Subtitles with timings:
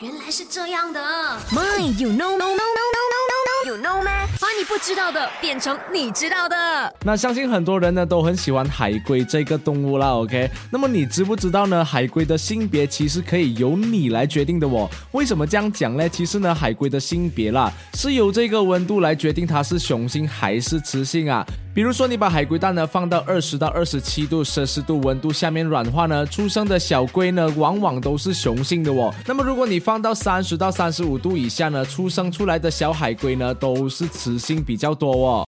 [0.00, 1.00] 原来是这样的。
[1.50, 2.75] My, you know, no, no,
[4.68, 6.56] 不知道的变成你知道的。
[7.04, 10.50] 那相信很多人呢都很喜欢海龟这个动物啦，OK？
[10.70, 11.84] 那么你知不知道呢？
[11.84, 14.88] 海龟的性别其实可以由你来决定的哦。
[15.12, 16.08] 为什么这样讲呢？
[16.08, 21.46] 其实呢，海龟的性别啦是由这个温度来决定它是雄性还是雌性啊。
[21.72, 29.14] 比如说，你把海龟蛋呢放到二十到二十七度摄氏度温度下面软化呢，出生的小龟呢往往都是雄性的哦。
[29.26, 35.46] 那么如果你放到三十到三十五度以下呢，出生出来的小海龟呢都是雌性比较多哦。